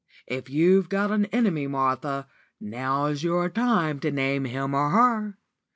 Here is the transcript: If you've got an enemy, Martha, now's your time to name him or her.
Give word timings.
If 0.25 0.49
you've 0.49 0.89
got 0.89 1.11
an 1.11 1.25
enemy, 1.25 1.67
Martha, 1.67 2.27
now's 2.59 3.21
your 3.21 3.49
time 3.49 3.99
to 3.99 4.09
name 4.09 4.45
him 4.45 4.73
or 4.73 4.89
her. 4.89 5.37